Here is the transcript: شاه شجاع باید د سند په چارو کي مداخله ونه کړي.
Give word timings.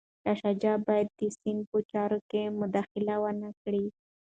شاه 0.23 0.37
شجاع 0.43 0.77
باید 0.87 1.07
د 1.19 1.21
سند 1.37 1.61
په 1.71 1.77
چارو 1.91 2.19
کي 2.29 2.41
مداخله 2.59 3.15
ونه 3.23 3.49
کړي. 3.61 3.85